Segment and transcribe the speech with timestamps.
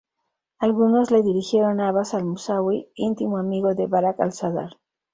[0.57, 4.75] Algunos le dirigieron a Abbas al-Musawi, íntimo amigo de Bakr-al-Sadr.